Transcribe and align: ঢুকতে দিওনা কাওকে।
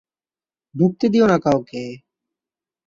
ঢুকতে 0.75 1.05
দিওনা 1.09 1.37
কাওকে। 1.37 1.83